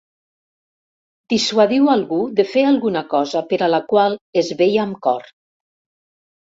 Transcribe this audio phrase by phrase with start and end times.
[1.33, 5.35] Dissuadiu algú de fer alguna cosa per a la qual es veia amb cor.